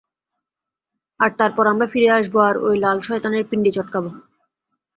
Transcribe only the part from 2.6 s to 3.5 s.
ওই লাল শয়তানের